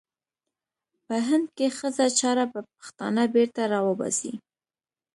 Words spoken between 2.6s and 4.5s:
پښتانه بېرته را وباسي.